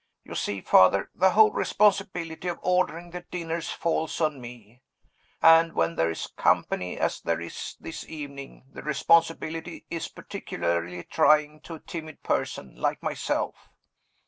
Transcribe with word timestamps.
You 0.23 0.33
see, 0.33 0.61
Father, 0.61 1.11
the 1.13 1.29
whole 1.29 1.51
responsibility 1.51 2.47
of 2.47 2.57
ordering 2.63 3.11
the 3.11 3.21
dinners 3.29 3.69
falls 3.69 4.19
on 4.19 4.41
me. 4.41 4.81
And, 5.43 5.73
when 5.73 5.93
there 5.95 6.09
is 6.09 6.25
company, 6.25 6.97
as 6.97 7.21
there 7.21 7.39
is 7.39 7.75
this 7.79 8.03
evening, 8.09 8.63
the 8.73 8.81
responsibility 8.81 9.85
is 9.91 10.07
particularly 10.07 11.03
trying 11.03 11.59
to 11.59 11.75
a 11.75 11.79
timid 11.79 12.23
person 12.23 12.73
like 12.77 13.03
myself." 13.03 13.69